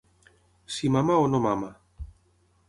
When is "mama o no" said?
0.95-1.43